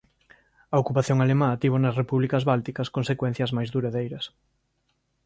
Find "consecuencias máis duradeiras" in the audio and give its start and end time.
2.95-4.25